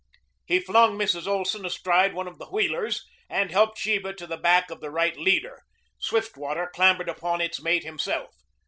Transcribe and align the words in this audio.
He 0.47 0.59
flung 0.59 0.97
Mrs. 0.97 1.27
Olson 1.27 1.63
astride 1.63 2.15
one 2.15 2.27
of 2.27 2.39
the 2.39 2.47
wheelers 2.47 3.05
and 3.29 3.51
helped 3.51 3.77
Sheba 3.77 4.13
to 4.13 4.25
the 4.25 4.35
back 4.35 4.71
of 4.71 4.81
the 4.81 4.89
right 4.89 5.15
leader. 5.15 5.61
Swiftwater 5.99 6.71
clambered 6.73 7.07
upon 7.07 7.39
its 7.39 7.61
mate 7.61 7.83
himself. 7.83 8.33